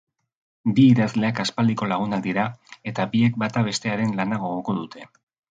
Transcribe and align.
Bi 0.77 0.85
idazleak 0.93 1.41
aspaldiko 1.43 1.89
lagunak 1.91 2.23
dira, 2.29 2.47
eta 2.93 3.07
biek 3.13 3.39
bata 3.45 3.65
bestearen 3.69 4.19
lana 4.23 4.43
gogoko 4.47 4.79
dute. 4.81 5.07